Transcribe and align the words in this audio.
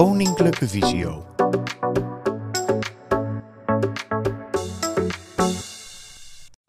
Koninklijke 0.00 0.68
Visio. 0.68 1.26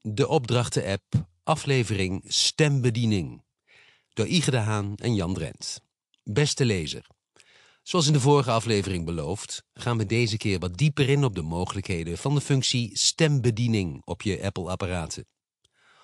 De 0.01 0.27
opdrachten-app, 0.27 1.03
aflevering 1.43 2.23
Stembediening. 2.27 3.43
Door 4.13 4.27
Ige 4.27 4.51
de 4.51 4.57
Haan 4.57 4.95
en 4.95 5.15
Jan 5.15 5.33
Drent. 5.33 5.81
Beste 6.23 6.65
lezer. 6.65 7.07
Zoals 7.83 8.07
in 8.07 8.13
de 8.13 8.19
vorige 8.19 8.51
aflevering 8.51 9.05
beloofd, 9.05 9.63
gaan 9.73 9.97
we 9.97 10.05
deze 10.05 10.37
keer 10.37 10.59
wat 10.59 10.77
dieper 10.77 11.09
in 11.09 11.23
op 11.23 11.35
de 11.35 11.41
mogelijkheden 11.41 12.17
van 12.17 12.35
de 12.35 12.41
functie 12.41 12.97
stembediening 12.97 14.01
op 14.05 14.21
je 14.21 14.43
Apple-apparaten. 14.43 15.25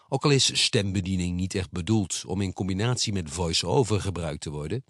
Ook 0.10 0.24
al 0.24 0.32
is 0.32 0.64
stembediening 0.64 1.36
niet 1.36 1.56
echt 1.56 1.72
bedoeld 1.72 2.24
om 2.26 2.42
in 2.42 2.54
combinatie 2.54 3.14
met 3.14 3.30
voice-over 3.30 4.02
gebruikt 4.02 4.42
te 4.42 4.50
worden, 4.50 4.84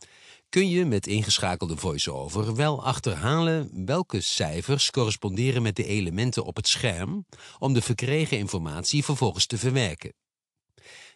kun 0.49 0.69
je 0.69 0.85
met 0.85 1.07
ingeschakelde 1.07 1.77
voice-over 1.77 2.55
wel 2.55 2.83
achterhalen 2.83 3.85
welke 3.85 4.21
cijfers 4.21 4.91
corresponderen 4.91 5.61
met 5.61 5.75
de 5.75 5.85
elementen 5.85 6.45
op 6.45 6.55
het 6.55 6.67
scherm 6.67 7.25
om 7.59 7.73
de 7.73 7.81
verkregen 7.81 8.37
informatie 8.37 9.03
vervolgens 9.03 9.45
te 9.45 9.57
verwerken. 9.57 10.13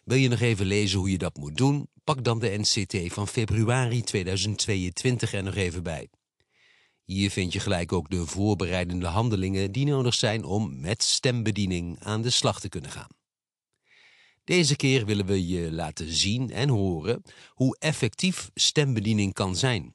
Wil 0.04 0.16
je 0.18 0.28
nog 0.28 0.40
even 0.40 0.66
lezen 0.66 0.98
hoe 0.98 1.10
je 1.10 1.18
dat 1.18 1.36
moet 1.36 1.56
doen? 1.56 1.88
Pak 2.04 2.24
dan 2.24 2.38
de 2.38 2.58
NCT 2.58 3.12
van 3.12 3.28
februari 3.28 4.02
2022 4.02 5.32
er 5.32 5.42
nog 5.42 5.54
even 5.54 5.82
bij. 5.82 6.08
Hier 7.04 7.30
vind 7.30 7.52
je 7.52 7.60
gelijk 7.60 7.92
ook 7.92 8.10
de 8.10 8.26
voorbereidende 8.26 9.06
handelingen 9.06 9.72
die 9.72 9.86
nodig 9.86 10.14
zijn 10.14 10.44
om 10.44 10.80
met 10.80 11.02
stembediening 11.02 11.98
aan 12.00 12.22
de 12.22 12.30
slag 12.30 12.60
te 12.60 12.68
kunnen 12.68 12.90
gaan. 12.90 13.21
Deze 14.44 14.76
keer 14.76 15.06
willen 15.06 15.26
we 15.26 15.46
je 15.46 15.72
laten 15.72 16.12
zien 16.12 16.50
en 16.50 16.68
horen 16.68 17.22
hoe 17.48 17.76
effectief 17.78 18.50
stembediening 18.54 19.32
kan 19.32 19.56
zijn. 19.56 19.94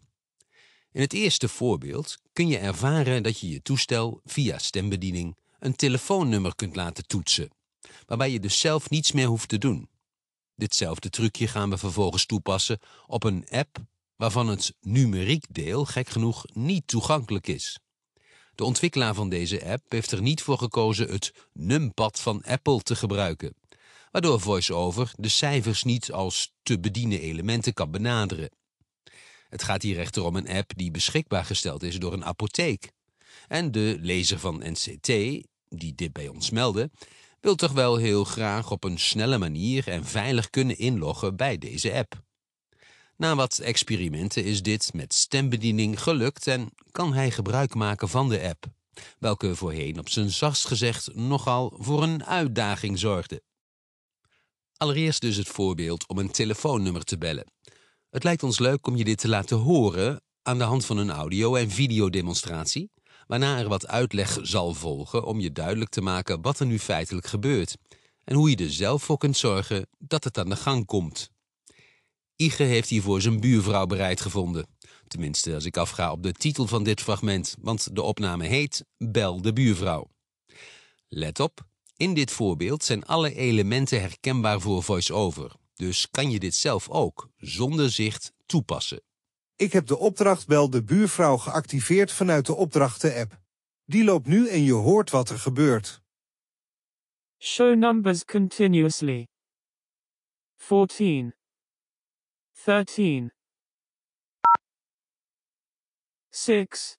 In 0.91 1.01
het 1.01 1.13
eerste 1.13 1.47
voorbeeld 1.47 2.17
kun 2.33 2.47
je 2.47 2.57
ervaren 2.57 3.23
dat 3.23 3.39
je 3.39 3.49
je 3.49 3.61
toestel 3.61 4.21
via 4.25 4.57
stembediening 4.57 5.37
een 5.59 5.75
telefoonnummer 5.75 6.55
kunt 6.55 6.75
laten 6.75 7.07
toetsen, 7.07 7.49
waarbij 8.05 8.31
je 8.31 8.39
dus 8.39 8.59
zelf 8.59 8.89
niets 8.89 9.11
meer 9.11 9.27
hoeft 9.27 9.49
te 9.49 9.57
doen. 9.57 9.89
Ditzelfde 10.55 11.09
trucje 11.09 11.47
gaan 11.47 11.69
we 11.69 11.77
vervolgens 11.77 12.25
toepassen 12.25 12.79
op 13.05 13.23
een 13.23 13.47
app 13.49 13.77
waarvan 14.15 14.47
het 14.47 14.73
numeriekdeel 14.81 15.85
gek 15.85 16.09
genoeg 16.09 16.45
niet 16.53 16.87
toegankelijk 16.87 17.47
is. 17.47 17.79
De 18.55 18.63
ontwikkelaar 18.63 19.13
van 19.13 19.29
deze 19.29 19.65
app 19.65 19.91
heeft 19.91 20.11
er 20.11 20.21
niet 20.21 20.41
voor 20.41 20.57
gekozen 20.57 21.09
het 21.09 21.33
numpad 21.53 22.19
van 22.19 22.43
Apple 22.43 22.81
te 22.81 22.95
gebruiken, 22.95 23.55
waardoor 24.11 24.41
VoiceOver 24.41 25.11
de 25.15 25.29
cijfers 25.29 25.83
niet 25.83 26.11
als 26.11 26.53
te 26.63 26.79
bedienen 26.79 27.19
elementen 27.19 27.73
kan 27.73 27.91
benaderen. 27.91 28.49
Het 29.49 29.63
gaat 29.63 29.81
hier 29.81 29.99
echter 29.99 30.23
om 30.23 30.35
een 30.35 30.49
app 30.49 30.71
die 30.75 30.91
beschikbaar 30.91 31.45
gesteld 31.45 31.83
is 31.83 31.99
door 31.99 32.13
een 32.13 32.25
apotheek. 32.25 32.91
En 33.47 33.71
de 33.71 33.97
lezer 33.99 34.39
van 34.39 34.61
NCT, 34.63 35.07
die 35.69 35.95
dit 35.95 36.13
bij 36.13 36.27
ons 36.27 36.49
meldde, 36.49 36.89
wil 37.39 37.55
toch 37.55 37.71
wel 37.71 37.95
heel 37.95 38.23
graag 38.23 38.71
op 38.71 38.83
een 38.83 38.99
snelle 38.99 39.37
manier 39.37 39.87
en 39.87 40.05
veilig 40.05 40.49
kunnen 40.49 40.77
inloggen 40.77 41.35
bij 41.35 41.57
deze 41.57 41.93
app. 41.93 42.25
Na 43.17 43.35
wat 43.35 43.57
experimenten 43.57 44.43
is 44.43 44.61
dit 44.61 44.93
met 44.93 45.13
stembediening 45.13 46.01
gelukt 46.01 46.47
en 46.47 46.69
kan 46.91 47.13
hij 47.13 47.31
gebruik 47.31 47.75
maken 47.75 48.09
van 48.09 48.29
de 48.29 48.41
app, 48.41 48.65
welke 49.19 49.55
voorheen 49.55 49.99
op 49.99 50.09
zijn 50.09 50.29
zachtst 50.29 50.65
gezegd 50.65 51.15
nogal 51.15 51.73
voor 51.77 52.03
een 52.03 52.25
uitdaging 52.25 52.99
zorgde. 52.99 53.41
Allereerst 54.77 55.21
dus 55.21 55.35
het 55.35 55.47
voorbeeld 55.47 56.07
om 56.07 56.17
een 56.17 56.31
telefoonnummer 56.31 57.03
te 57.03 57.17
bellen. 57.17 57.51
Het 58.09 58.23
lijkt 58.23 58.43
ons 58.43 58.59
leuk 58.59 58.87
om 58.87 58.95
je 58.95 59.03
dit 59.03 59.17
te 59.17 59.27
laten 59.27 59.57
horen 59.57 60.21
aan 60.41 60.57
de 60.57 60.63
hand 60.63 60.85
van 60.85 60.97
een 60.97 61.11
audio- 61.11 61.55
en 61.55 61.69
videodemonstratie, 61.69 62.91
waarna 63.27 63.59
er 63.59 63.67
wat 63.67 63.87
uitleg 63.87 64.39
zal 64.41 64.73
volgen 64.73 65.25
om 65.25 65.39
je 65.39 65.51
duidelijk 65.51 65.89
te 65.89 66.01
maken 66.01 66.41
wat 66.41 66.59
er 66.59 66.65
nu 66.65 66.79
feitelijk 66.79 67.27
gebeurt 67.27 67.75
en 68.23 68.35
hoe 68.35 68.49
je 68.49 68.55
er 68.55 68.71
zelf 68.71 69.03
voor 69.03 69.17
kunt 69.17 69.37
zorgen 69.37 69.87
dat 69.97 70.23
het 70.23 70.37
aan 70.37 70.49
de 70.49 70.55
gang 70.55 70.85
komt. 70.85 71.29
Ige 72.35 72.63
heeft 72.63 72.89
hiervoor 72.89 73.21
zijn 73.21 73.39
buurvrouw 73.39 73.85
bereid 73.85 74.21
gevonden. 74.21 74.67
Tenminste, 75.07 75.53
als 75.53 75.65
ik 75.65 75.77
afga 75.77 76.11
op 76.11 76.23
de 76.23 76.31
titel 76.31 76.67
van 76.67 76.83
dit 76.83 77.01
fragment, 77.01 77.55
want 77.61 77.95
de 77.95 78.01
opname 78.01 78.45
heet 78.45 78.85
Bel 78.97 79.41
de 79.41 79.53
buurvrouw. 79.53 80.09
Let 81.07 81.39
op, 81.39 81.66
in 81.97 82.13
dit 82.13 82.31
voorbeeld 82.31 82.83
zijn 82.83 83.05
alle 83.05 83.35
elementen 83.35 84.01
herkenbaar 84.01 84.61
voor 84.61 84.83
voice-over, 84.83 85.51
dus 85.73 86.09
kan 86.09 86.31
je 86.31 86.39
dit 86.39 86.55
zelf 86.55 86.89
ook, 86.89 87.29
zonder 87.37 87.91
zicht, 87.91 88.33
toepassen. 88.45 89.01
Ik 89.55 89.73
heb 89.73 89.87
de 89.87 89.97
opdracht 89.97 90.47
bel 90.47 90.69
de 90.69 90.83
buurvrouw 90.83 91.37
geactiveerd 91.37 92.11
vanuit 92.11 92.45
de 92.45 92.55
opdrachten-app. 92.55 93.39
Die 93.85 94.03
loopt 94.03 94.27
nu 94.27 94.49
en 94.49 94.63
je 94.63 94.73
hoort 94.73 95.09
wat 95.09 95.29
er 95.29 95.39
gebeurt. 95.39 96.01
Show 97.39 97.75
numbers 97.75 98.25
continuously. 98.25 99.27
14. 100.55 101.33
13. 102.65 103.31
6. 106.29 106.97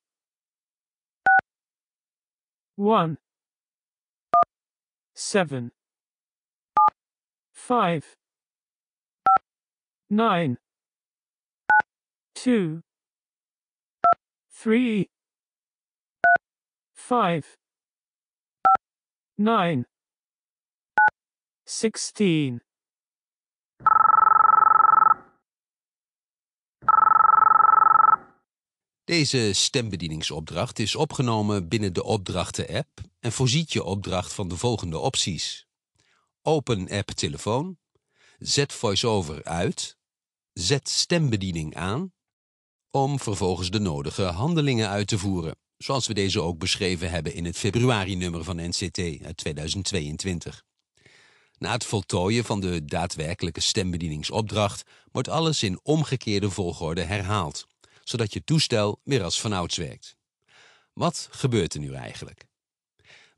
1. 2.76 3.27
7. 5.18 5.72
5. 7.52 8.16
9. 10.06 10.60
2. 12.32 12.82
3. 14.46 15.10
5. 16.92 17.58
9. 19.34 19.88
16. 21.64 22.62
Deze 29.04 29.52
stembedieningsopdracht 29.52 30.78
is 30.78 30.94
opgenomen 30.96 31.68
binnen 31.68 31.92
de 31.92 32.04
opdrachten-app 32.04 33.07
en 33.20 33.32
voorziet 33.32 33.72
je 33.72 33.84
opdracht 33.84 34.32
van 34.32 34.48
de 34.48 34.56
volgende 34.56 34.98
opties. 34.98 35.66
Open 36.42 36.88
app 36.90 37.10
telefoon, 37.10 37.78
zet 38.38 38.72
voiceover 38.72 39.44
uit, 39.44 39.96
zet 40.52 40.88
stembediening 40.88 41.76
aan, 41.76 42.12
om 42.90 43.20
vervolgens 43.20 43.70
de 43.70 43.78
nodige 43.78 44.22
handelingen 44.22 44.88
uit 44.88 45.08
te 45.08 45.18
voeren, 45.18 45.56
zoals 45.76 46.06
we 46.06 46.14
deze 46.14 46.40
ook 46.40 46.58
beschreven 46.58 47.10
hebben 47.10 47.34
in 47.34 47.44
het 47.44 47.58
februari-nummer 47.58 48.44
van 48.44 48.68
NCT 48.68 48.98
uit 49.24 49.36
2022. 49.36 50.64
Na 51.58 51.72
het 51.72 51.84
voltooien 51.84 52.44
van 52.44 52.60
de 52.60 52.84
daadwerkelijke 52.84 53.60
stembedieningsopdracht 53.60 54.82
wordt 55.12 55.28
alles 55.28 55.62
in 55.62 55.80
omgekeerde 55.82 56.50
volgorde 56.50 57.02
herhaald, 57.02 57.66
zodat 58.04 58.32
je 58.32 58.44
toestel 58.44 59.00
weer 59.04 59.22
als 59.22 59.40
vanouds 59.40 59.76
werkt. 59.76 60.16
Wat 60.92 61.28
gebeurt 61.30 61.74
er 61.74 61.80
nu 61.80 61.94
eigenlijk? 61.94 62.46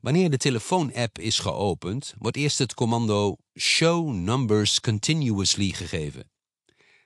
Wanneer 0.01 0.29
de 0.29 0.37
telefoon-app 0.37 1.19
is 1.19 1.39
geopend, 1.39 2.13
wordt 2.17 2.37
eerst 2.37 2.57
het 2.57 2.73
commando 2.73 3.37
Show 3.59 4.13
Numbers 4.13 4.79
Continuously 4.79 5.69
gegeven. 5.69 6.31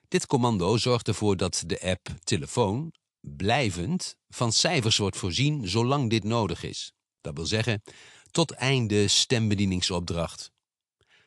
Dit 0.08 0.26
commando 0.26 0.76
zorgt 0.76 1.08
ervoor 1.08 1.36
dat 1.36 1.62
de 1.66 1.80
app 1.80 2.08
telefoon 2.24 2.92
blijvend 3.20 4.16
van 4.28 4.52
cijfers 4.52 4.96
wordt 4.96 5.16
voorzien 5.16 5.68
zolang 5.68 6.10
dit 6.10 6.24
nodig 6.24 6.62
is. 6.62 6.92
Dat 7.20 7.34
wil 7.34 7.46
zeggen, 7.46 7.82
tot 8.30 8.50
einde 8.50 9.08
stembedieningsopdracht. 9.08 10.50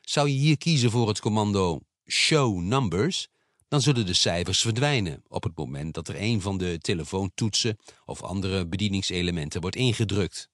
Zou 0.01 0.29
je 0.29 0.37
hier 0.37 0.57
kiezen 0.57 0.91
voor 0.91 1.07
het 1.07 1.19
commando 1.19 1.79
Show 2.05 2.59
Numbers, 2.59 3.27
dan 3.67 3.81
zullen 3.81 4.05
de 4.05 4.13
cijfers 4.13 4.61
verdwijnen 4.61 5.23
op 5.27 5.43
het 5.43 5.57
moment 5.57 5.93
dat 5.93 6.07
er 6.07 6.21
een 6.21 6.41
van 6.41 6.57
de 6.57 6.77
telefoontoetsen 6.81 7.77
of 8.05 8.23
andere 8.23 8.67
bedieningselementen 8.67 9.61
wordt 9.61 9.75
ingedrukt. 9.75 10.48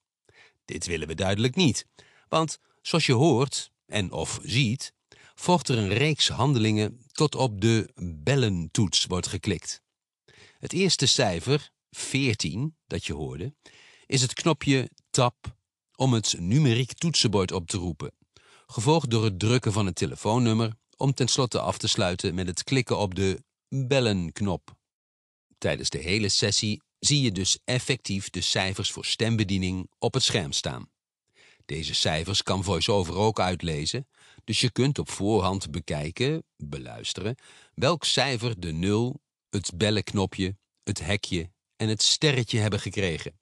Dit 0.65 0.85
willen 0.85 1.07
we 1.07 1.15
duidelijk 1.15 1.55
niet, 1.55 1.85
want 2.27 2.57
zoals 2.81 3.05
je 3.05 3.13
hoort 3.13 3.71
en 3.85 4.11
of 4.11 4.39
ziet, 4.43 4.93
volgt 5.35 5.69
er 5.69 5.77
een 5.77 5.93
reeks 5.93 6.27
handelingen 6.27 7.05
tot 7.11 7.35
op 7.35 7.61
de 7.61 7.91
bellentoets 8.23 9.05
wordt 9.05 9.27
geklikt. 9.27 9.81
Het 10.59 10.73
eerste 10.73 11.05
cijfer, 11.05 11.71
14, 11.91 12.75
dat 12.87 13.05
je 13.05 13.13
hoorde, 13.13 13.53
is 14.05 14.21
het 14.21 14.33
knopje 14.33 14.89
Tab 15.09 15.57
om 15.95 16.13
het 16.13 16.35
numeriek 16.39 16.93
toetsenbord 16.93 17.51
op 17.51 17.67
te 17.67 17.77
roepen, 17.77 18.11
gevolgd 18.65 19.09
door 19.09 19.23
het 19.23 19.39
drukken 19.39 19.73
van 19.73 19.85
het 19.85 19.95
telefoonnummer 19.95 20.73
om 20.97 21.13
tenslotte 21.13 21.59
af 21.59 21.77
te 21.77 21.87
sluiten 21.87 22.35
met 22.35 22.47
het 22.47 22.63
klikken 22.63 22.97
op 22.97 23.15
de 23.15 23.43
bellenknop. 23.67 24.75
Tijdens 25.57 25.89
de 25.89 25.97
hele 25.97 26.29
sessie 26.29 26.81
zie 27.05 27.21
je 27.21 27.31
dus 27.31 27.57
effectief 27.63 28.29
de 28.29 28.41
cijfers 28.41 28.91
voor 28.91 29.05
stembediening 29.05 29.89
op 29.99 30.13
het 30.13 30.23
scherm 30.23 30.51
staan. 30.51 30.89
Deze 31.65 31.93
cijfers 31.93 32.43
kan 32.43 32.63
VoiceOver 32.63 33.15
ook 33.15 33.39
uitlezen, 33.39 34.07
dus 34.43 34.61
je 34.61 34.71
kunt 34.71 34.99
op 34.99 35.09
voorhand 35.09 35.71
bekijken, 35.71 36.43
beluisteren, 36.57 37.35
welk 37.73 38.03
cijfer 38.03 38.59
de 38.59 38.71
0, 38.71 39.21
het 39.49 39.77
bellenknopje, 39.77 40.57
het 40.83 40.99
hekje 40.99 41.51
en 41.75 41.89
het 41.89 42.01
sterretje 42.01 42.59
hebben 42.59 42.79
gekregen. 42.79 43.39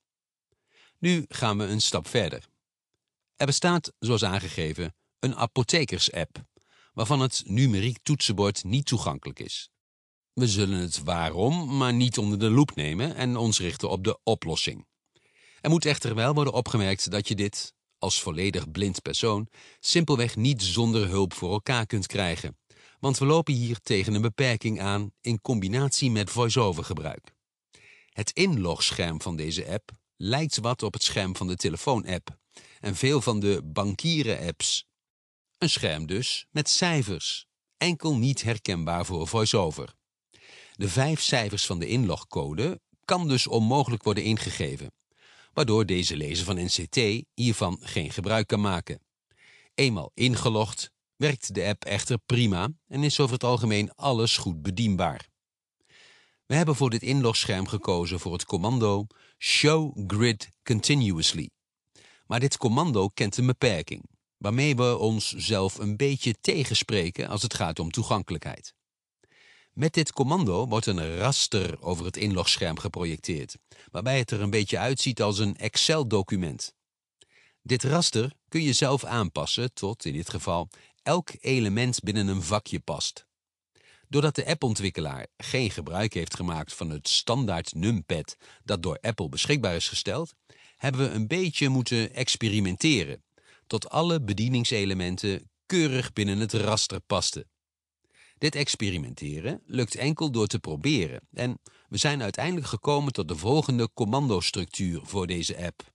Nu 1.00 1.25
gaan 1.27 1.57
we 1.57 1.63
een 1.63 1.81
stap 1.81 2.07
verder. 2.07 2.48
Er 3.36 3.45
bestaat, 3.45 3.94
zoals 4.00 4.24
aangegeven, 4.24 4.95
een 5.19 5.36
apothekers-app, 5.36 6.45
waarvan 6.94 7.19
het 7.19 7.42
numeriek 7.45 7.98
toetsenbord 8.04 8.63
niet 8.63 8.86
toegankelijk 8.86 9.39
is. 9.39 9.73
We 10.33 10.47
zullen 10.47 10.80
het 10.80 11.03
waarom 11.03 11.77
maar 11.77 11.94
niet 11.94 12.18
onder 12.18 12.39
de 12.39 12.50
loep 12.50 12.75
nemen 12.75 13.15
en 13.15 13.38
ons 13.38 13.59
richten 13.59 13.89
op 13.89 14.03
de 14.03 14.19
oplossing. 14.24 14.88
Er 15.62 15.69
moet 15.69 15.85
echter 15.85 16.15
wel 16.15 16.33
worden 16.33 16.53
opgemerkt 16.53 17.12
dat 17.12 17.27
je 17.27 17.35
dit, 17.35 17.74
als 17.97 18.21
volledig 18.21 18.71
blind 18.71 19.01
persoon, 19.01 19.47
simpelweg 19.80 20.35
niet 20.35 20.63
zonder 20.63 21.07
hulp 21.07 21.33
voor 21.33 21.51
elkaar 21.51 21.85
kunt 21.85 22.07
krijgen. 22.07 22.57
Want 23.00 23.18
we 23.18 23.25
lopen 23.25 23.53
hier 23.53 23.80
tegen 23.80 24.13
een 24.13 24.21
beperking 24.21 24.81
aan 24.81 25.12
in 25.21 25.41
combinatie 25.41 26.12
met 26.12 26.30
voice-over 26.30 26.83
gebruik. 26.83 27.33
Het 28.09 28.31
inlogscherm 28.31 29.21
van 29.21 29.36
deze 29.36 29.68
app 29.68 29.91
lijkt 30.15 30.57
wat 30.57 30.83
op 30.83 30.94
het 30.94 31.03
scherm 31.03 31.36
van 31.36 31.47
de 31.47 31.56
telefoon-app 31.56 32.38
en 32.79 32.95
veel 32.95 33.21
van 33.21 33.39
de 33.39 33.62
bankieren-apps. 33.63 34.86
Een 35.57 35.69
scherm 35.69 36.06
dus 36.06 36.45
met 36.51 36.69
cijfers, 36.69 37.45
enkel 37.77 38.18
niet 38.18 38.41
herkenbaar 38.41 39.06
voor 39.06 39.27
voice-over. 39.27 39.95
De 40.75 40.90
vijf 40.90 41.22
cijfers 41.22 41.66
van 41.66 41.80
de 41.80 41.88
inlogcode 41.88 42.81
kan 43.06 43.28
dus 43.28 43.48
onmogelijk 43.48 44.04
worden 44.04 44.24
ingegeven, 44.24 44.94
waardoor 45.54 45.86
deze 45.86 46.18
lezer 46.18 46.46
van 46.46 46.64
NCT 46.64 47.25
hiervan 47.34 47.78
geen 47.81 48.12
gebruik 48.12 48.48
kan 48.48 48.62
maken. 48.62 49.00
Eenmaal 49.75 50.12
ingelogd 50.14 50.92
werkt 51.16 51.54
de 51.54 51.66
app 51.66 51.84
echter 51.84 52.18
prima 52.25 52.70
en 52.88 53.04
is 53.04 53.20
over 53.20 53.34
het 53.34 53.44
algemeen 53.44 53.96
alles 53.96 54.38
goed 54.38 54.62
bedienbaar. 54.62 55.30
We 56.46 56.56
hebben 56.56 56.75
voor 56.75 56.90
dit 56.90 57.02
inlogscherm 57.02 57.68
gekozen 57.68 58.20
voor 58.20 58.34
het 58.34 58.46
commando 58.46 59.08
Show 59.38 60.04
Grid 60.08 60.50
Continuously. 60.64 61.50
Maar 62.25 62.40
dit 62.40 62.58
commando 62.58 63.08
kent 63.08 63.38
een 63.38 63.46
beperking, 63.46 64.04
waarmee 64.38 64.75
we 64.75 64.98
ons 64.98 65.34
zelf 65.34 65.78
een 65.78 65.98
beetje 65.98 66.36
tegenspreken 66.42 67.28
als 67.28 67.42
het 67.42 67.54
gaat 67.54 67.80
om 67.80 67.92
toegankelijkheid. 67.92 68.74
Met 69.74 69.94
dit 69.94 70.12
commando 70.12 70.68
wordt 70.68 70.86
een 70.86 71.18
raster 71.18 71.81
over 71.81 72.06
het 72.06 72.18
inlogscherm 72.18 72.80
geprojecteerd, 72.80 73.58
waarbij 73.92 74.18
het 74.18 74.31
er 74.31 74.42
een 74.42 74.50
beetje 74.50 74.78
uitziet 74.78 75.22
als 75.22 75.40
een 75.40 75.56
Excel-document. 75.56 76.74
Dit 77.62 77.84
raster 77.84 78.34
kun 78.48 78.62
je 78.62 78.74
zelf 78.74 79.04
aanpassen 79.04 79.74
tot, 79.74 80.06
in 80.06 80.14
dit 80.14 80.30
geval, 80.30 80.70
elk 81.04 81.30
element 81.40 82.00
binnen 82.00 82.28
een 82.28 82.44
vakje 82.44 82.80
past. 82.80 83.25
Doordat 84.08 84.36
de 84.36 84.46
appontwikkelaar 84.46 85.28
geen 85.38 85.72
gebruik 85.72 86.14
heeft 86.14 86.36
gemaakt 86.36 86.74
van 86.74 86.90
het 86.90 87.08
standaard 87.08 87.74
numpad 87.74 88.38
dat 88.64 88.84
door 88.84 88.98
Apple 89.02 89.30
beschikbaar 89.30 89.75
is 89.75 89.88
gesteld, 89.88 90.34
hebben 90.75 91.02
we 91.02 91.16
een 91.16 91.28
beetje 91.28 91.70
moeten 91.70 92.14
experimenteren, 92.14 93.24
tot 93.68 93.90
alle 93.90 94.22
bedieningselementen 94.22 95.50
keurig 95.66 96.14
binnen 96.14 96.40
het 96.40 96.54
raster 96.54 97.00
pasten. 97.00 97.48
Dit 98.44 98.56
experimenteren 98.56 99.62
lukt 99.66 99.95
enkel 99.95 100.31
door 100.31 100.48
te 100.48 100.60
proberen 100.60 101.28
en 101.34 101.60
we 101.90 101.98
zijn 101.98 102.22
uiteindelijk 102.22 102.68
gekomen 102.68 103.13
tot 103.13 103.28
de 103.28 103.36
volgende 103.36 103.90
commandostructuur 103.94 105.01
voor 105.04 105.28
deze 105.28 105.66
app. 105.66 105.94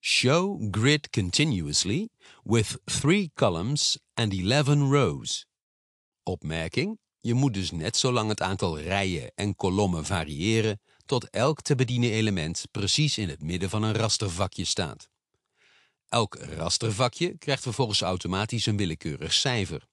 Show 0.00 0.68
grid 0.70 1.10
continuously 1.10 2.08
with 2.44 2.78
three 2.84 3.30
columns 3.34 3.98
and 4.14 4.32
11 4.32 4.66
rows. 4.66 5.46
Opmerking, 6.22 6.98
je 7.20 7.34
moet 7.34 7.54
dus 7.54 7.70
net 7.70 7.96
zolang 7.96 8.28
het 8.28 8.40
aantal 8.40 8.78
rijen 8.78 9.32
en 9.34 9.56
kolommen 9.56 10.04
variëren 10.04 10.80
tot 11.06 11.30
elk 11.30 11.62
te 11.62 11.74
bedienen 11.74 12.10
element 12.10 12.64
precies 12.70 13.18
in 13.18 13.28
het 13.28 13.42
midden 13.42 13.70
van 13.70 13.82
een 13.82 13.94
rastervakje 13.94 14.64
staat. 14.64 15.08
Elk 16.08 16.34
rastervakje 16.34 17.38
krijgt 17.38 17.62
vervolgens 17.62 18.00
automatisch 18.00 18.66
een 18.66 18.76
willekeurig 18.76 19.32
cijfer, 19.32 19.86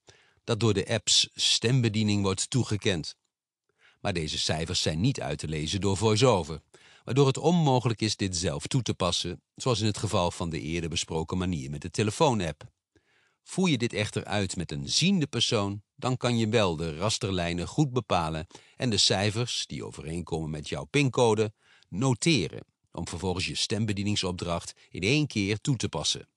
dat 0.45 0.59
door 0.59 0.73
de 0.73 0.87
apps 0.87 1.29
stembediening 1.33 2.23
wordt 2.23 2.49
toegekend. 2.49 3.15
Maar 4.01 4.13
deze 4.13 4.39
cijfers 4.39 4.81
zijn 4.81 4.99
niet 4.99 5.21
uit 5.21 5.39
te 5.39 5.47
lezen 5.47 5.81
door 5.81 5.97
VoiceOver, 5.97 6.61
waardoor 7.03 7.27
het 7.27 7.37
onmogelijk 7.37 8.01
is 8.01 8.15
dit 8.15 8.37
zelf 8.37 8.67
toe 8.67 8.81
te 8.81 8.93
passen, 8.93 9.41
zoals 9.55 9.79
in 9.79 9.85
het 9.85 9.97
geval 9.97 10.31
van 10.31 10.49
de 10.49 10.61
eerder 10.61 10.89
besproken 10.89 11.37
manier 11.37 11.69
met 11.69 11.81
de 11.81 11.91
telefoonapp. 11.91 12.63
Voer 13.43 13.69
je 13.69 13.77
dit 13.77 13.93
echter 13.93 14.25
uit 14.25 14.55
met 14.55 14.71
een 14.71 14.89
ziende 14.89 15.27
persoon, 15.27 15.81
dan 15.95 16.17
kan 16.17 16.37
je 16.37 16.49
wel 16.49 16.75
de 16.75 16.97
rasterlijnen 16.97 17.67
goed 17.67 17.93
bepalen 17.93 18.47
en 18.75 18.89
de 18.89 18.97
cijfers, 18.97 19.63
die 19.67 19.85
overeenkomen 19.85 20.49
met 20.49 20.69
jouw 20.69 20.83
pincode, 20.83 21.53
noteren, 21.89 22.65
om 22.91 23.07
vervolgens 23.07 23.45
je 23.45 23.55
stembedieningsopdracht 23.55 24.73
in 24.89 25.01
één 25.01 25.27
keer 25.27 25.61
toe 25.61 25.75
te 25.75 25.89
passen. 25.89 26.29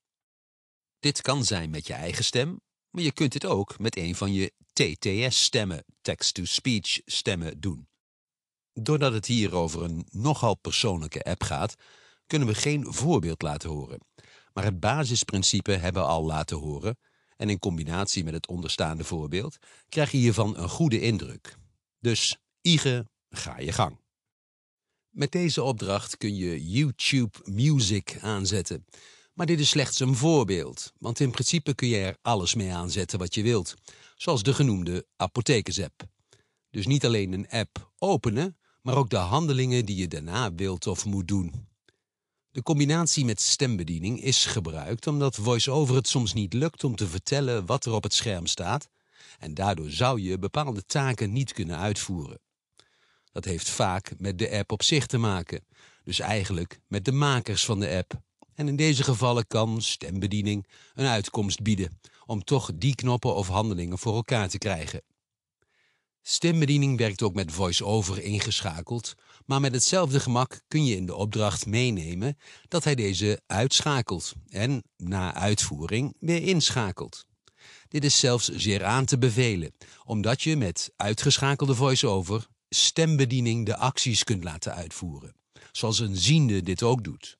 Dit 1.00 1.20
kan 1.20 1.44
zijn 1.44 1.70
met 1.70 1.86
je 1.86 1.92
eigen 1.92 2.24
stem, 2.24 2.60
maar 2.90 3.02
je 3.02 3.12
kunt 3.12 3.32
dit 3.32 3.44
ook 3.44 3.78
met 3.78 3.96
een 3.96 4.14
van 4.14 4.32
je 4.32 4.52
TTS-stemmen, 4.72 5.84
text-to-speech 6.00 7.00
stemmen, 7.04 7.60
doen. 7.60 7.88
Doordat 8.72 9.12
het 9.12 9.26
hier 9.26 9.54
over 9.54 9.82
een 9.82 10.06
nogal 10.10 10.54
persoonlijke 10.54 11.22
app 11.22 11.42
gaat, 11.42 11.74
kunnen 12.26 12.48
we 12.48 12.54
geen 12.54 12.92
voorbeeld 12.92 13.42
laten 13.42 13.70
horen. 13.70 14.00
Maar 14.52 14.64
het 14.64 14.80
basisprincipe 14.80 15.72
hebben 15.72 16.02
we 16.02 16.08
al 16.08 16.24
laten 16.24 16.56
horen 16.56 16.98
en 17.36 17.50
in 17.50 17.58
combinatie 17.58 18.24
met 18.24 18.34
het 18.34 18.48
onderstaande 18.48 19.04
voorbeeld 19.04 19.56
krijg 19.88 20.10
je 20.10 20.18
hiervan 20.18 20.56
een 20.56 20.68
goede 20.68 21.00
indruk. 21.00 21.56
Dus, 22.00 22.36
Ige, 22.60 23.06
ga 23.30 23.58
je 23.58 23.72
gang. 23.72 24.00
Met 25.08 25.32
deze 25.32 25.62
opdracht 25.62 26.16
kun 26.16 26.36
je 26.36 26.70
YouTube 26.70 27.38
Music 27.44 28.18
aanzetten. 28.20 28.84
Maar 29.38 29.46
dit 29.46 29.60
is 29.60 29.68
slechts 29.68 30.00
een 30.00 30.16
voorbeeld, 30.16 30.92
want 30.98 31.20
in 31.20 31.30
principe 31.30 31.74
kun 31.74 31.88
je 31.88 31.96
er 31.96 32.16
alles 32.22 32.54
mee 32.54 32.72
aanzetten 32.72 33.18
wat 33.18 33.34
je 33.34 33.42
wilt, 33.42 33.74
zoals 34.16 34.42
de 34.42 34.54
genoemde 34.54 35.06
apothekersapp. 35.16 36.02
Dus 36.70 36.86
niet 36.86 37.06
alleen 37.06 37.32
een 37.32 37.48
app 37.48 37.92
openen, 37.98 38.56
maar 38.82 38.96
ook 38.96 39.10
de 39.10 39.16
handelingen 39.16 39.84
die 39.84 39.96
je 39.96 40.08
daarna 40.08 40.54
wilt 40.54 40.86
of 40.86 41.04
moet 41.04 41.28
doen. 41.28 41.68
De 42.50 42.62
combinatie 42.62 43.24
met 43.24 43.40
stembediening 43.40 44.22
is 44.22 44.44
gebruikt 44.44 45.06
omdat 45.06 45.36
VoiceOver 45.36 45.94
het 45.94 46.08
soms 46.08 46.32
niet 46.32 46.52
lukt 46.52 46.84
om 46.84 46.96
te 46.96 47.08
vertellen 47.08 47.66
wat 47.66 47.84
er 47.84 47.92
op 47.92 48.02
het 48.02 48.14
scherm 48.14 48.46
staat 48.46 48.88
en 49.38 49.54
daardoor 49.54 49.90
zou 49.90 50.20
je 50.20 50.38
bepaalde 50.38 50.84
taken 50.84 51.32
niet 51.32 51.52
kunnen 51.52 51.78
uitvoeren. 51.78 52.40
Dat 53.32 53.44
heeft 53.44 53.68
vaak 53.68 54.12
met 54.16 54.38
de 54.38 54.50
app 54.50 54.72
op 54.72 54.82
zich 54.82 55.06
te 55.06 55.18
maken, 55.18 55.66
dus 56.04 56.20
eigenlijk 56.20 56.80
met 56.86 57.04
de 57.04 57.12
makers 57.12 57.64
van 57.64 57.80
de 57.80 57.88
app. 57.88 58.26
En 58.58 58.68
in 58.68 58.76
deze 58.76 59.04
gevallen 59.04 59.46
kan 59.46 59.82
stembediening 59.82 60.66
een 60.94 61.06
uitkomst 61.06 61.62
bieden 61.62 62.00
om 62.26 62.44
toch 62.44 62.70
die 62.74 62.94
knoppen 62.94 63.34
of 63.34 63.48
handelingen 63.48 63.98
voor 63.98 64.14
elkaar 64.14 64.48
te 64.48 64.58
krijgen. 64.58 65.02
Stembediening 66.22 66.98
werkt 66.98 67.22
ook 67.22 67.34
met 67.34 67.52
voice-over 67.52 68.22
ingeschakeld, 68.22 69.14
maar 69.46 69.60
met 69.60 69.72
hetzelfde 69.72 70.20
gemak 70.20 70.60
kun 70.68 70.84
je 70.84 70.96
in 70.96 71.06
de 71.06 71.14
opdracht 71.14 71.66
meenemen 71.66 72.38
dat 72.68 72.84
hij 72.84 72.94
deze 72.94 73.40
uitschakelt 73.46 74.32
en 74.48 74.82
na 74.96 75.34
uitvoering 75.34 76.14
weer 76.18 76.42
inschakelt. 76.42 77.26
Dit 77.88 78.04
is 78.04 78.18
zelfs 78.18 78.48
zeer 78.48 78.84
aan 78.84 79.04
te 79.04 79.18
bevelen, 79.18 79.74
omdat 80.04 80.42
je 80.42 80.56
met 80.56 80.92
uitgeschakelde 80.96 81.74
voice-over 81.74 82.46
stembediening 82.68 83.66
de 83.66 83.76
acties 83.76 84.24
kunt 84.24 84.44
laten 84.44 84.74
uitvoeren, 84.74 85.34
zoals 85.72 85.98
een 85.98 86.16
ziende 86.16 86.62
dit 86.62 86.82
ook 86.82 87.04
doet. 87.04 87.37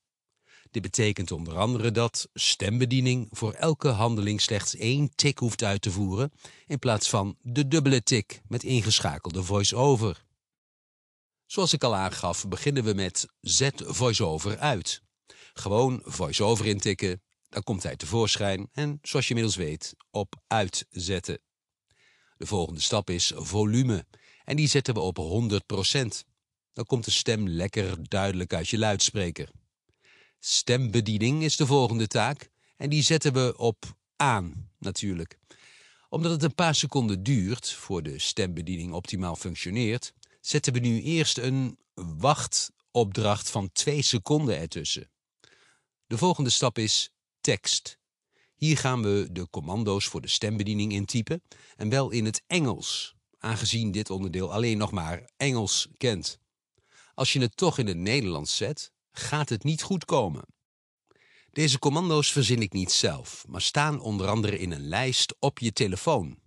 Dit 0.71 0.81
betekent 0.81 1.31
onder 1.31 1.57
andere 1.57 1.91
dat 1.91 2.29
stembediening 2.33 3.27
voor 3.31 3.53
elke 3.53 3.87
handeling 3.87 4.41
slechts 4.41 4.75
één 4.75 5.15
tik 5.15 5.37
hoeft 5.37 5.63
uit 5.63 5.81
te 5.81 5.91
voeren, 5.91 6.31
in 6.67 6.79
plaats 6.79 7.09
van 7.09 7.37
de 7.41 7.67
dubbele 7.67 8.03
tik 8.03 8.41
met 8.47 8.63
ingeschakelde 8.63 9.43
voice-over. 9.43 10.25
Zoals 11.45 11.73
ik 11.73 11.83
al 11.83 11.95
aangaf, 11.95 12.47
beginnen 12.47 12.83
we 12.83 12.93
met 12.93 13.27
zet 13.41 13.83
voice-over 13.85 14.57
uit. 14.57 15.01
Gewoon 15.53 16.01
voice-over 16.05 16.65
intikken, 16.65 17.21
dan 17.49 17.63
komt 17.63 17.83
hij 17.83 17.95
tevoorschijn 17.95 18.69
en, 18.71 18.99
zoals 19.01 19.27
je 19.27 19.33
inmiddels 19.33 19.65
weet, 19.65 19.95
op 20.11 20.35
uitzetten. 20.47 21.39
De 22.37 22.45
volgende 22.45 22.81
stap 22.81 23.09
is 23.09 23.31
volume 23.35 24.05
en 24.43 24.55
die 24.55 24.67
zetten 24.67 24.93
we 24.93 24.99
op 24.99 25.17
100%. 25.17 26.27
Dan 26.73 26.85
komt 26.85 27.05
de 27.05 27.11
stem 27.11 27.47
lekker 27.47 28.09
duidelijk 28.09 28.53
uit 28.53 28.69
je 28.69 28.77
luidspreker. 28.77 29.49
Stembediening 30.39 31.43
is 31.43 31.55
de 31.55 31.65
volgende 31.65 32.07
taak 32.07 32.49
en 32.77 32.89
die 32.89 33.03
zetten 33.03 33.33
we 33.33 33.57
op 33.57 33.97
aan 34.15 34.69
natuurlijk. 34.77 35.39
Omdat 36.09 36.31
het 36.31 36.43
een 36.43 36.55
paar 36.55 36.75
seconden 36.75 37.23
duurt 37.23 37.71
voor 37.71 38.03
de 38.03 38.19
stembediening 38.19 38.93
optimaal 38.93 39.35
functioneert, 39.35 40.13
zetten 40.41 40.73
we 40.73 40.79
nu 40.79 41.01
eerst 41.01 41.37
een 41.37 41.77
wachtopdracht 41.93 43.49
van 43.49 43.71
2 43.71 44.01
seconden 44.01 44.57
ertussen. 44.57 45.09
De 46.07 46.17
volgende 46.17 46.49
stap 46.49 46.77
is 46.77 47.11
tekst. 47.41 47.97
Hier 48.55 48.77
gaan 48.77 49.01
we 49.01 49.27
de 49.31 49.49
commando's 49.49 50.05
voor 50.05 50.21
de 50.21 50.27
stembediening 50.27 50.91
intypen 50.91 51.41
en 51.75 51.89
wel 51.89 52.09
in 52.09 52.25
het 52.25 52.43
Engels, 52.47 53.15
aangezien 53.37 53.91
dit 53.91 54.09
onderdeel 54.09 54.53
alleen 54.53 54.77
nog 54.77 54.91
maar 54.91 55.29
Engels 55.37 55.87
kent. 55.97 56.39
Als 57.13 57.33
je 57.33 57.39
het 57.39 57.57
toch 57.57 57.77
in 57.77 57.87
het 57.87 57.97
Nederlands 57.97 58.57
zet, 58.57 58.91
gaat 59.11 59.49
het 59.49 59.63
niet 59.63 59.81
goed 59.81 60.05
komen. 60.05 60.45
Deze 61.51 61.79
commando's 61.79 62.31
verzin 62.31 62.61
ik 62.61 62.73
niet 62.73 62.91
zelf, 62.91 63.45
maar 63.47 63.61
staan 63.61 63.99
onder 63.99 64.27
andere 64.27 64.59
in 64.59 64.71
een 64.71 64.87
lijst 64.87 65.35
op 65.39 65.59
je 65.59 65.73
telefoon. 65.73 66.39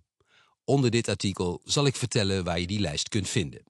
Onder 0.63 0.89
dit 0.91 1.07
artikel 1.07 1.61
zal 1.63 1.85
ik 1.85 1.95
vertellen 1.95 2.43
waar 2.43 2.59
je 2.59 2.67
die 2.67 2.79
lijst 2.79 3.09
kunt 3.09 3.29
vinden. 3.29 3.63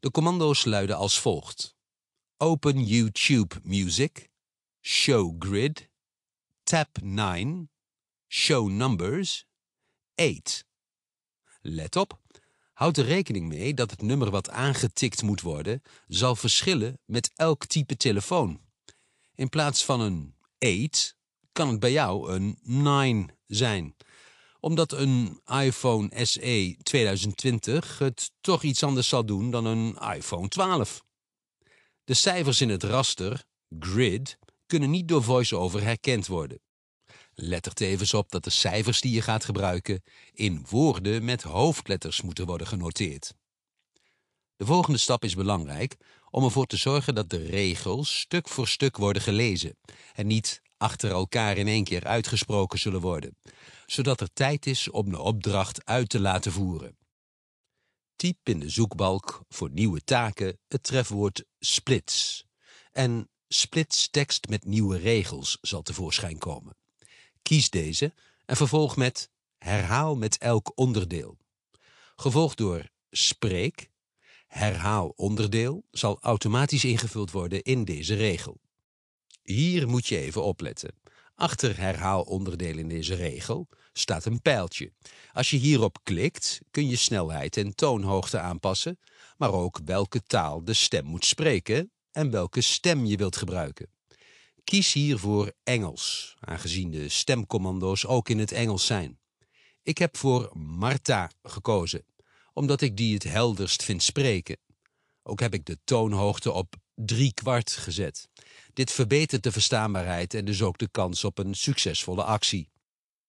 De 0.00 0.10
commando's 0.10 0.64
luiden 0.64 0.96
als 0.96 1.20
volgt. 1.20 1.76
Open 2.36 2.84
YouTube 2.84 3.60
Music, 3.62 4.28
Show 4.80 5.34
Grid, 5.38 5.88
Tab 6.62 7.02
9, 7.02 7.70
Show 8.28 8.68
Numbers, 8.68 9.46
8. 10.14 10.66
Let 11.60 11.96
op, 11.96 12.20
houd 12.74 12.96
er 12.96 13.04
rekening 13.04 13.48
mee 13.48 13.74
dat 13.74 13.90
het 13.90 14.02
nummer 14.02 14.30
wat 14.30 14.50
aangetikt 14.50 15.22
moet 15.22 15.40
worden 15.40 15.82
zal 16.06 16.36
verschillen 16.36 16.98
met 17.04 17.30
elk 17.34 17.66
type 17.66 17.96
telefoon. 17.96 18.60
In 19.34 19.48
plaats 19.48 19.84
van 19.84 20.00
een 20.00 20.34
8 20.58 21.16
kan 21.52 21.68
het 21.68 21.80
bij 21.80 21.92
jou 21.92 22.32
een 22.32 22.58
9 22.62 23.28
zijn 23.46 23.94
omdat 24.64 24.92
een 24.92 25.40
iPhone 25.62 26.24
SE 26.24 26.76
2020 26.82 27.98
het 27.98 28.30
toch 28.40 28.62
iets 28.62 28.82
anders 28.82 29.08
zal 29.08 29.24
doen 29.24 29.50
dan 29.50 29.64
een 29.64 29.98
iPhone 30.14 30.48
12. 30.48 31.04
De 32.04 32.14
cijfers 32.14 32.60
in 32.60 32.68
het 32.68 32.82
raster, 32.82 33.44
grid, 33.78 34.38
kunnen 34.66 34.90
niet 34.90 35.08
door 35.08 35.22
VoiceOver 35.22 35.82
herkend 35.82 36.26
worden. 36.26 36.60
Let 37.34 37.66
er 37.66 37.74
tevens 37.74 38.14
op 38.14 38.30
dat 38.30 38.44
de 38.44 38.50
cijfers 38.50 39.00
die 39.00 39.12
je 39.12 39.22
gaat 39.22 39.44
gebruiken 39.44 40.02
in 40.32 40.66
woorden 40.70 41.24
met 41.24 41.42
hoofdletters 41.42 42.22
moeten 42.22 42.46
worden 42.46 42.66
genoteerd. 42.66 43.34
De 44.56 44.66
volgende 44.66 44.98
stap 44.98 45.24
is 45.24 45.34
belangrijk 45.34 45.96
om 46.30 46.44
ervoor 46.44 46.66
te 46.66 46.76
zorgen 46.76 47.14
dat 47.14 47.30
de 47.30 47.46
regels 47.46 48.18
stuk 48.20 48.48
voor 48.48 48.68
stuk 48.68 48.96
worden 48.96 49.22
gelezen 49.22 49.76
en 50.12 50.26
niet 50.26 50.62
achter 50.76 51.10
elkaar 51.10 51.56
in 51.56 51.68
één 51.68 51.84
keer 51.84 52.04
uitgesproken 52.04 52.78
zullen 52.78 53.00
worden, 53.00 53.38
zodat 53.86 54.20
er 54.20 54.32
tijd 54.32 54.66
is 54.66 54.90
om 54.90 55.10
de 55.10 55.20
opdracht 55.20 55.84
uit 55.84 56.08
te 56.08 56.20
laten 56.20 56.52
voeren. 56.52 56.96
Typ 58.16 58.48
in 58.48 58.60
de 58.60 58.68
zoekbalk 58.68 59.44
voor 59.48 59.70
nieuwe 59.70 60.00
taken 60.00 60.58
het 60.68 60.82
trefwoord 60.82 61.44
splits 61.58 62.44
en 62.92 63.28
splits 63.48 64.08
tekst 64.10 64.48
met 64.48 64.64
nieuwe 64.64 64.98
regels 64.98 65.58
zal 65.60 65.82
tevoorschijn 65.82 66.38
komen. 66.38 66.76
Kies 67.44 67.70
deze 67.70 68.12
en 68.46 68.56
vervolg 68.56 68.96
met 68.96 69.30
herhaal 69.58 70.16
met 70.16 70.38
elk 70.38 70.72
onderdeel. 70.74 71.38
Gevolgd 72.16 72.56
door 72.56 72.88
spreek, 73.10 73.90
herhaal 74.46 75.08
onderdeel 75.16 75.84
zal 75.90 76.18
automatisch 76.20 76.84
ingevuld 76.84 77.30
worden 77.30 77.62
in 77.62 77.84
deze 77.84 78.14
regel. 78.14 78.60
Hier 79.42 79.88
moet 79.88 80.06
je 80.06 80.18
even 80.18 80.42
opletten. 80.42 80.94
Achter 81.34 81.76
herhaal 81.78 82.22
onderdeel 82.22 82.78
in 82.78 82.88
deze 82.88 83.14
regel 83.14 83.68
staat 83.92 84.24
een 84.24 84.42
pijltje. 84.42 84.92
Als 85.32 85.50
je 85.50 85.56
hierop 85.56 85.98
klikt 86.02 86.60
kun 86.70 86.88
je 86.88 86.96
snelheid 86.96 87.56
en 87.56 87.74
toonhoogte 87.74 88.38
aanpassen, 88.38 88.98
maar 89.36 89.52
ook 89.52 89.80
welke 89.84 90.22
taal 90.22 90.64
de 90.64 90.74
stem 90.74 91.04
moet 91.04 91.24
spreken 91.24 91.92
en 92.12 92.30
welke 92.30 92.60
stem 92.60 93.04
je 93.04 93.16
wilt 93.16 93.36
gebruiken. 93.36 93.93
Kies 94.64 94.92
hier 94.92 95.18
voor 95.18 95.52
Engels, 95.62 96.36
aangezien 96.40 96.90
de 96.90 97.08
stemcommando's 97.08 98.06
ook 98.06 98.28
in 98.28 98.38
het 98.38 98.52
Engels 98.52 98.86
zijn. 98.86 99.18
Ik 99.82 99.98
heb 99.98 100.16
voor 100.16 100.50
Marta 100.58 101.30
gekozen, 101.42 102.06
omdat 102.52 102.80
ik 102.80 102.96
die 102.96 103.14
het 103.14 103.22
helderst 103.22 103.82
vind 103.82 104.02
spreken. 104.02 104.56
Ook 105.22 105.40
heb 105.40 105.54
ik 105.54 105.64
de 105.64 105.78
toonhoogte 105.84 106.52
op 106.52 106.74
drie 106.94 107.34
kwart 107.34 107.70
gezet. 107.70 108.28
Dit 108.72 108.90
verbetert 108.90 109.42
de 109.42 109.52
verstaanbaarheid 109.52 110.34
en 110.34 110.44
dus 110.44 110.62
ook 110.62 110.78
de 110.78 110.88
kans 110.88 111.24
op 111.24 111.38
een 111.38 111.54
succesvolle 111.54 112.24
actie. 112.24 112.70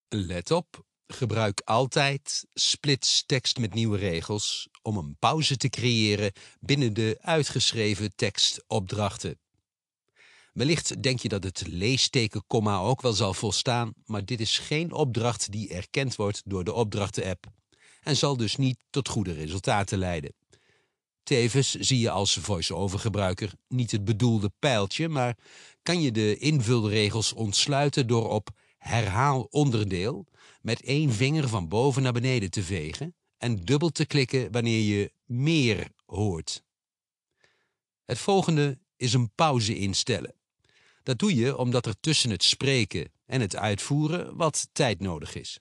Let 0.07 0.51
op, 0.51 0.85
gebruik 1.07 1.61
altijd 1.65 2.45
splits 2.53 3.25
tekst 3.25 3.57
met 3.57 3.73
nieuwe 3.73 3.97
regels 3.97 4.69
om 4.81 4.97
een 4.97 5.15
pauze 5.19 5.57
te 5.57 5.69
creëren 5.69 6.31
binnen 6.59 6.93
de 6.93 7.17
uitgeschreven 7.21 8.15
tekstopdrachten. 8.15 9.39
Wellicht 10.55 11.03
denk 11.03 11.19
je 11.19 11.27
dat 11.27 11.43
het 11.43 11.67
leesteken 11.67 12.43
komma 12.47 12.77
ook 12.77 13.01
wel 13.01 13.13
zal 13.13 13.33
volstaan, 13.33 13.93
maar 14.05 14.25
dit 14.25 14.39
is 14.39 14.57
geen 14.57 14.91
opdracht 14.91 15.51
die 15.51 15.69
erkend 15.69 16.15
wordt 16.15 16.41
door 16.45 16.63
de 16.63 16.73
opdrachten-app 16.73 17.45
en 18.03 18.15
zal 18.15 18.37
dus 18.37 18.55
niet 18.55 18.77
tot 18.89 19.09
goede 19.09 19.33
resultaten 19.33 19.97
leiden. 19.97 20.33
Tevens 21.23 21.73
zie 21.73 21.99
je 21.99 22.09
als 22.09 22.33
voice-over 22.33 22.99
gebruiker 22.99 23.51
niet 23.67 23.91
het 23.91 24.05
bedoelde 24.05 24.51
pijltje, 24.59 25.09
maar 25.09 25.37
kan 25.83 26.01
je 26.01 26.11
de 26.11 26.37
invulregels 26.37 27.33
ontsluiten 27.33 28.07
door 28.07 28.29
op 28.29 28.49
herhaal 28.77 29.47
onderdeel 29.49 30.25
met 30.61 30.81
één 30.81 31.11
vinger 31.13 31.47
van 31.47 31.67
boven 31.67 32.01
naar 32.01 32.13
beneden 32.13 32.51
te 32.51 32.63
vegen 32.63 33.15
en 33.37 33.65
dubbel 33.65 33.89
te 33.89 34.05
klikken 34.05 34.51
wanneer 34.51 34.81
je 34.81 35.11
meer 35.25 35.91
hoort. 36.05 36.63
Het 38.05 38.17
volgende 38.17 38.77
is 38.95 39.13
een 39.13 39.31
pauze 39.35 39.77
instellen. 39.77 40.35
Dat 41.05 41.19
doe 41.19 41.35
je 41.35 41.57
omdat 41.57 41.85
er 41.85 41.99
tussen 41.99 42.29
het 42.29 42.43
spreken 42.43 43.11
en 43.25 43.41
het 43.41 43.55
uitvoeren 43.55 44.35
wat 44.35 44.67
tijd 44.71 44.99
nodig 44.99 45.35
is. 45.35 45.59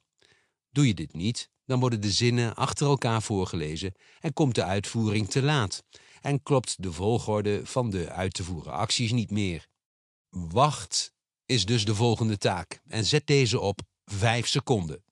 Doe 0.71 0.87
je 0.87 0.95
dit 0.95 1.13
niet, 1.13 1.51
dan 1.67 1.81
worden 1.81 2.01
de 2.01 2.11
zinnen 2.11 2.55
achter 2.55 2.87
elkaar 2.87 3.23
voorgelezen 3.23 3.95
en 4.21 4.33
komt 4.33 4.55
de 4.55 4.65
uitvoering 4.65 5.29
te 5.29 5.43
laat 5.43 5.83
en 6.21 6.43
klopt 6.43 6.83
de 6.83 6.93
volgorde 6.93 7.61
van 7.67 7.91
de 7.91 8.11
uit 8.11 8.35
te 8.35 8.45
voeren 8.45 8.73
acties 8.73 9.13
niet 9.13 9.31
meer. 9.31 9.67
Wacht 10.29 11.13
is 11.47 11.65
dus 11.65 11.85
de 11.85 11.95
volgende 11.95 12.39
taak 12.39 12.81
en 12.87 13.05
zet 13.05 13.27
deze 13.27 13.61
op 13.61 13.81
5 14.05 14.47
seconden. 14.47 15.05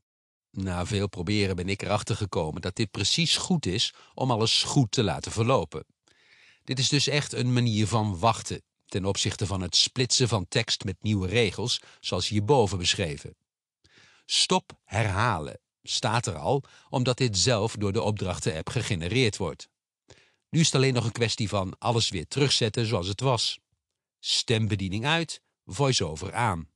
Na 0.50 0.86
veel 0.86 1.08
proberen 1.08 1.56
ben 1.56 1.68
ik 1.68 1.82
erachter 1.82 2.16
gekomen 2.16 2.60
dat 2.60 2.76
dit 2.76 2.90
precies 2.90 3.36
goed 3.36 3.66
is 3.66 3.94
om 4.14 4.30
alles 4.30 4.62
goed 4.62 4.90
te 4.90 5.02
laten 5.02 5.32
verlopen. 5.32 5.86
Dit 6.64 6.78
is 6.78 6.88
dus 6.88 7.06
echt 7.06 7.32
een 7.32 7.52
manier 7.52 7.86
van 7.86 8.18
wachten 8.18 8.62
ten 8.92 9.04
opzichte 9.04 9.46
van 9.46 9.60
het 9.60 9.76
splitsen 9.76 10.28
van 10.28 10.48
tekst 10.48 10.84
met 10.84 11.02
nieuwe 11.02 11.28
regels, 11.28 11.80
zoals 12.00 12.28
hierboven 12.28 12.78
beschreven. 12.78 13.36
Stop 14.26 14.72
herhalen 14.84 15.60
staat 15.82 16.26
er 16.26 16.36
al, 16.36 16.64
omdat 16.88 17.16
dit 17.16 17.38
zelf 17.38 17.76
door 17.76 17.92
de 17.92 18.02
opdrachten-app 18.02 18.68
gegenereerd 18.68 19.36
wordt. 19.36 19.68
Nu 20.48 20.60
is 20.60 20.66
het 20.66 20.74
alleen 20.74 20.94
nog 20.94 21.04
een 21.04 21.12
kwestie 21.12 21.48
van 21.48 21.78
alles 21.78 22.08
weer 22.08 22.26
terugzetten 22.26 22.86
zoals 22.86 23.06
het 23.06 23.20
was. 23.20 23.58
Stembediening 24.18 25.06
uit, 25.06 25.42
voice-over 25.64 26.34
aan. 26.34 26.68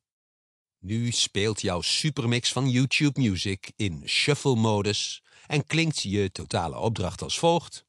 Nu 0.78 1.10
speelt 1.10 1.60
jouw 1.60 1.80
supermix 1.80 2.52
van 2.52 2.70
YouTube 2.70 3.20
Music 3.20 3.72
in 3.76 4.02
shuffle-modus 4.06 5.22
en 5.46 5.66
klinkt 5.66 6.02
je 6.02 6.32
totale 6.32 6.78
opdracht 6.78 7.22
als 7.22 7.38
volgt. 7.38 7.85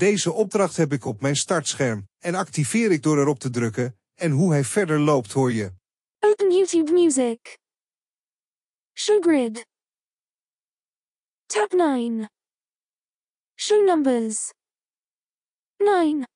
Deze 0.00 0.32
opdracht 0.32 0.76
heb 0.76 0.92
ik 0.92 1.04
op 1.04 1.20
mijn 1.20 1.36
startscherm 1.36 2.08
en 2.18 2.34
activeer 2.34 2.90
ik 2.90 3.02
door 3.02 3.18
erop 3.18 3.38
te 3.38 3.50
drukken 3.50 3.98
en 4.14 4.30
hoe 4.30 4.50
hij 4.50 4.64
verder 4.64 5.00
loopt 5.00 5.32
hoor 5.32 5.52
je. 5.52 5.72
Open 6.18 6.52
YouTube 6.52 6.92
Music. 6.92 7.58
Show 8.92 9.22
grid. 9.22 9.66
Tab 11.46 11.72
9. 11.72 12.30
Show 13.54 13.84
numbers. 13.86 14.52
9. 15.76 16.28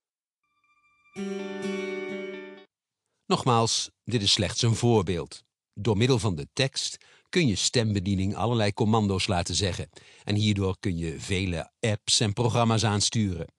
Nogmaals, 3.27 3.91
dit 4.05 4.23
is 4.23 4.33
slechts 4.33 4.63
een 4.63 4.75
voorbeeld. 4.75 5.43
Door 5.73 5.97
middel 5.97 6.19
van 6.19 6.35
de 6.35 6.49
tekst 6.53 7.05
kun 7.29 7.47
je 7.47 7.57
stembediening 7.57 8.37
allerlei 8.37 8.73
commando's 8.73 9.27
laten 9.27 9.55
zeggen 9.55 9.89
en 10.25 10.35
hierdoor 10.35 10.77
kun 10.81 10.97
je 10.97 11.21
vele 11.21 11.71
apps 11.81 12.21
en 12.21 12.33
programma's 12.33 12.85
aansturen. 12.85 13.54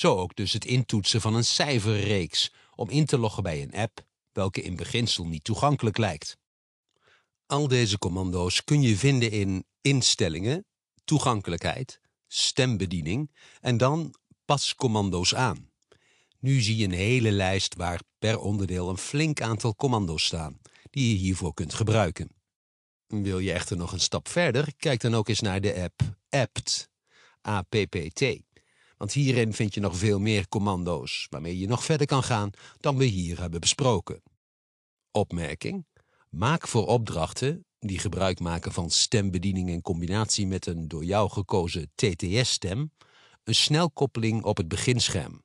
Zo 0.00 0.16
ook 0.16 0.36
dus 0.36 0.52
het 0.52 0.64
intoetsen 0.64 1.20
van 1.20 1.34
een 1.34 1.44
cijferreeks 1.44 2.52
om 2.74 2.88
in 2.88 3.04
te 3.04 3.18
loggen 3.18 3.42
bij 3.42 3.62
een 3.62 3.74
app 3.74 4.04
welke 4.32 4.62
in 4.62 4.76
beginsel 4.76 5.26
niet 5.26 5.44
toegankelijk 5.44 5.98
lijkt. 5.98 6.36
Al 7.46 7.68
deze 7.68 7.98
commando's 7.98 8.64
kun 8.64 8.82
je 8.82 8.96
vinden 8.96 9.30
in 9.30 9.64
Instellingen, 9.80 10.66
Toegankelijkheid, 11.04 12.00
Stembediening 12.26 13.30
en 13.60 13.76
dan 13.76 14.14
Pas 14.44 14.74
commando's 14.74 15.34
aan. 15.34 15.70
Nu 16.38 16.60
zie 16.60 16.76
je 16.76 16.84
een 16.84 16.92
hele 16.92 17.30
lijst 17.30 17.74
waar 17.74 18.00
per 18.18 18.38
onderdeel 18.38 18.88
een 18.88 18.98
flink 18.98 19.40
aantal 19.40 19.74
commando's 19.74 20.24
staan 20.24 20.60
die 20.90 21.12
je 21.12 21.18
hiervoor 21.18 21.54
kunt 21.54 21.74
gebruiken. 21.74 22.30
Wil 23.06 23.38
je 23.38 23.52
echter 23.52 23.76
nog 23.76 23.92
een 23.92 24.00
stap 24.00 24.28
verder, 24.28 24.74
kijk 24.76 25.00
dan 25.00 25.14
ook 25.14 25.28
eens 25.28 25.40
naar 25.40 25.60
de 25.60 25.82
app 25.82 26.00
apt, 26.28 26.88
APPT. 27.40 28.48
Want 29.00 29.12
hierin 29.12 29.52
vind 29.52 29.74
je 29.74 29.80
nog 29.80 29.96
veel 29.96 30.18
meer 30.18 30.48
commando's 30.48 31.26
waarmee 31.30 31.58
je 31.58 31.66
nog 31.66 31.84
verder 31.84 32.06
kan 32.06 32.22
gaan 32.22 32.50
dan 32.80 32.96
we 32.96 33.04
hier 33.04 33.40
hebben 33.40 33.60
besproken. 33.60 34.22
Opmerking. 35.10 35.86
Maak 36.30 36.68
voor 36.68 36.86
opdrachten 36.86 37.64
die 37.78 37.98
gebruik 37.98 38.40
maken 38.40 38.72
van 38.72 38.90
stembediening 38.90 39.68
in 39.68 39.82
combinatie 39.82 40.46
met 40.46 40.66
een 40.66 40.88
door 40.88 41.04
jou 41.04 41.30
gekozen 41.30 41.90
TTS-stem 41.94 42.92
een 43.44 43.54
snelkoppeling 43.54 44.44
op 44.44 44.56
het 44.56 44.68
beginscherm. 44.68 45.42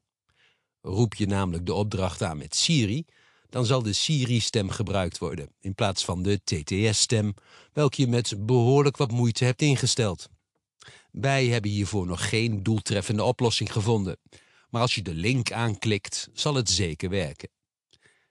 Roep 0.81 1.13
je 1.13 1.25
namelijk 1.25 1.65
de 1.65 1.74
opdracht 1.74 2.21
aan 2.21 2.38
met 2.38 2.55
Siri, 2.55 3.05
dan 3.50 3.65
zal 3.65 3.83
de 3.83 3.93
Siri-stem 3.93 4.69
gebruikt 4.69 5.17
worden, 5.17 5.50
in 5.59 5.75
plaats 5.75 6.05
van 6.05 6.24
de 6.24 6.41
TTS-stem, 6.43 7.33
welke 7.74 8.01
je 8.01 8.07
met 8.07 8.45
behoorlijk 8.45 8.97
wat 8.97 9.12
moeite 9.12 9.45
hebt 9.45 9.62
ingesteld. 9.62 10.29
Wij 11.15 11.48
hebben 11.48 11.72
hiervoor 11.72 12.05
nog 12.05 12.29
geen 12.29 12.63
doeltreffende 12.63 13.24
oplossing 13.24 13.72
gevonden, 13.72 14.17
maar 14.69 14.81
als 14.81 14.95
je 14.95 15.01
de 15.01 15.13
link 15.13 15.51
aanklikt, 15.51 16.29
zal 16.34 16.55
het 16.55 16.69
zeker 16.69 17.10
werken. 17.10 17.50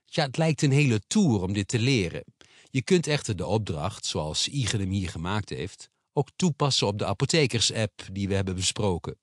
Ja, 0.04 0.24
het 0.24 0.36
lijkt 0.36 0.62
een 0.62 0.72
hele 0.72 1.00
tour 1.06 1.42
om 1.42 1.52
dit 1.52 1.68
te 1.68 1.78
leren. 1.78 2.24
Je 2.70 2.82
kunt 2.82 3.06
echter 3.06 3.36
de 3.36 3.46
opdracht, 3.46 4.06
zoals 4.06 4.48
Igen 4.48 4.80
hem 4.80 4.90
hier 4.90 5.08
gemaakt 5.08 5.48
heeft, 5.48 5.90
ook 6.12 6.28
toepassen 6.36 6.86
op 6.86 6.98
de 6.98 7.06
apothekers-app 7.06 8.06
die 8.12 8.28
we 8.28 8.34
hebben 8.34 8.54
besproken. 8.54 9.18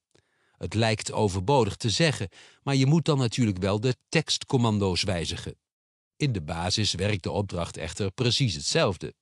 Het 0.58 0.74
lijkt 0.74 1.12
overbodig 1.12 1.76
te 1.76 1.90
zeggen, 1.90 2.30
maar 2.64 2.76
je 2.76 2.86
moet 2.86 3.06
dan 3.06 3.18
natuurlijk 3.18 3.58
wel 3.58 3.80
de 3.80 3.96
tekstcommando's 4.10 5.04
wijzigen. 5.04 5.56
In 6.16 6.32
de 6.32 6.42
basis 6.42 6.94
werkt 6.94 7.24
de 7.24 7.32
opdracht 7.32 7.78
echter 7.78 8.12
precies 8.12 8.56
hetzelfde. 8.56 9.14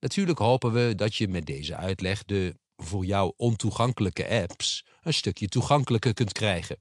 Natuurlijk 0.00 0.38
hopen 0.38 0.72
we 0.72 0.94
dat 0.94 1.14
je 1.14 1.28
met 1.28 1.46
deze 1.46 1.76
uitleg 1.76 2.24
de 2.24 2.58
voor 2.82 3.04
jou 3.04 3.32
ontoegankelijke 3.36 4.28
apps 4.28 4.84
een 5.02 5.14
stukje 5.14 5.48
toegankelijker 5.48 6.14
kunt 6.14 6.32
krijgen. 6.32 6.80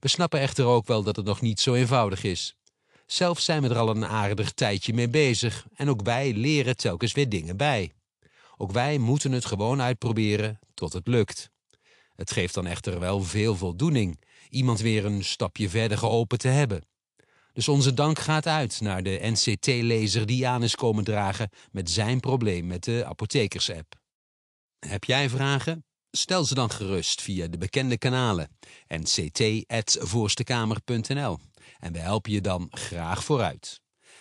We 0.00 0.08
snappen 0.08 0.40
echter 0.40 0.64
ook 0.64 0.86
wel 0.86 1.02
dat 1.02 1.16
het 1.16 1.24
nog 1.24 1.40
niet 1.40 1.60
zo 1.60 1.74
eenvoudig 1.74 2.24
is. 2.24 2.56
Zelf 3.06 3.40
zijn 3.40 3.62
we 3.62 3.68
er 3.68 3.78
al 3.78 3.88
een 3.88 4.04
aardig 4.04 4.52
tijdje 4.52 4.94
mee 4.94 5.08
bezig 5.08 5.66
en 5.74 5.88
ook 5.88 6.02
wij 6.02 6.32
leren 6.32 6.76
telkens 6.76 7.12
weer 7.12 7.28
dingen 7.28 7.56
bij. 7.56 7.92
Ook 8.56 8.72
wij 8.72 8.98
moeten 8.98 9.32
het 9.32 9.44
gewoon 9.44 9.82
uitproberen 9.82 10.58
tot 10.74 10.92
het 10.92 11.06
lukt. 11.06 11.50
Het 12.14 12.30
geeft 12.30 12.54
dan 12.54 12.66
echter 12.66 13.00
wel 13.00 13.22
veel 13.22 13.56
voldoening 13.56 14.22
iemand 14.48 14.80
weer 14.80 15.04
een 15.04 15.24
stapje 15.24 15.68
verder 15.68 15.98
geopend 15.98 16.40
te 16.40 16.48
hebben. 16.48 16.86
Dus 17.52 17.68
onze 17.68 17.94
dank 17.94 18.18
gaat 18.18 18.46
uit 18.46 18.80
naar 18.80 19.02
de 19.02 19.18
NCT-lezer 19.22 20.26
die 20.26 20.48
aan 20.48 20.62
is 20.62 20.74
komen 20.74 21.04
dragen 21.04 21.50
met 21.72 21.90
zijn 21.90 22.20
probleem 22.20 22.66
met 22.66 22.84
de 22.84 23.04
apothekers-app. 23.04 24.03
Heb 24.86 25.04
jij 25.04 25.28
vragen? 25.28 25.84
Stel 26.10 26.44
ze 26.44 26.54
dan 26.54 26.70
gerust 26.70 27.22
via 27.22 27.46
de 27.46 27.58
bekende 27.58 27.98
kanalen 27.98 28.56
nct.voorstekamer.nl 28.88 31.38
en 31.78 31.92
we 31.92 31.98
helpen 31.98 32.32
je 32.32 32.40
dan 32.40 32.66
graag 32.70 33.24
vooruit. 33.24 33.80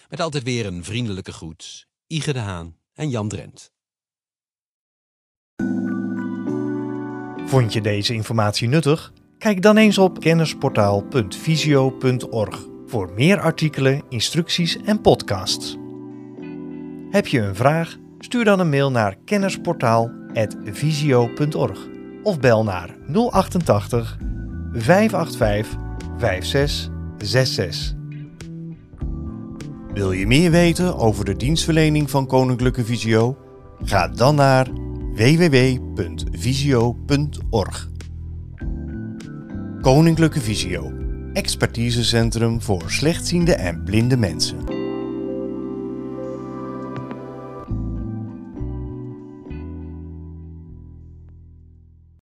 Met 0.09 0.21
altijd 0.21 0.43
weer 0.43 0.65
een 0.65 0.83
vriendelijke 0.83 1.31
groet, 1.31 1.87
Ige 2.07 2.33
de 2.33 2.39
Haan 2.39 2.77
en 2.93 3.09
Jan 3.09 3.27
Drent. 3.27 3.71
Vond 7.45 7.73
je 7.73 7.81
deze 7.81 8.13
informatie 8.13 8.67
nuttig? 8.67 9.13
Kijk 9.37 9.61
dan 9.61 9.77
eens 9.77 9.97
op 9.97 10.19
kennisportaal.visio.org 10.19 12.65
voor 12.85 13.13
meer 13.13 13.39
artikelen, 13.39 14.03
instructies 14.09 14.77
en 14.77 15.01
podcasts. 15.01 15.77
Heb 17.09 17.27
je 17.27 17.39
een 17.39 17.55
vraag? 17.55 17.97
Stuur 18.19 18.45
dan 18.45 18.59
een 18.59 18.69
mail 18.69 18.91
naar 18.91 19.17
kennisportaal.visio.org 20.33 21.79
of 22.23 22.39
bel 22.39 22.63
naar 22.63 22.95
088 23.07 24.17
585 24.73 25.77
5666. 26.17 27.93
Wil 29.93 30.11
je 30.11 30.27
meer 30.27 30.51
weten 30.51 30.97
over 30.97 31.25
de 31.25 31.35
dienstverlening 31.35 32.09
van 32.09 32.27
Koninklijke 32.27 32.85
Visio? 32.85 33.37
Ga 33.83 34.07
dan 34.07 34.35
naar 34.35 34.67
www.visio.org. 35.13 35.91
Koninklijke 39.81 40.41
Visio, 40.41 40.91
expertisecentrum 41.33 42.61
voor 42.61 42.83
slechtziende 42.87 43.53
en 43.53 43.83
blinde 43.83 44.17
mensen. 44.17 44.72